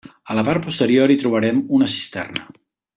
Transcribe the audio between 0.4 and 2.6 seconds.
part posterior hi trobarem una cisterna.